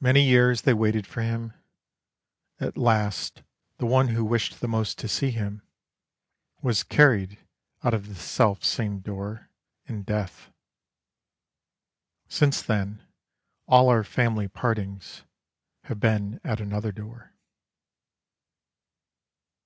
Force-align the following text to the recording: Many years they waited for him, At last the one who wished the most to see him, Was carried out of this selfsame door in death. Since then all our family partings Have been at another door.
Many 0.00 0.22
years 0.22 0.60
they 0.68 0.74
waited 0.74 1.06
for 1.06 1.22
him, 1.22 1.54
At 2.60 2.76
last 2.76 3.42
the 3.78 3.86
one 3.86 4.08
who 4.08 4.22
wished 4.22 4.60
the 4.60 4.68
most 4.68 4.98
to 4.98 5.08
see 5.08 5.30
him, 5.30 5.62
Was 6.60 6.82
carried 6.82 7.38
out 7.82 7.94
of 7.94 8.08
this 8.08 8.20
selfsame 8.20 9.00
door 9.00 9.48
in 9.86 10.02
death. 10.02 10.50
Since 12.28 12.60
then 12.60 13.02
all 13.66 13.88
our 13.88 14.04
family 14.04 14.46
partings 14.46 15.22
Have 15.84 16.00
been 16.00 16.38
at 16.44 16.60
another 16.60 16.92
door. 16.92 17.32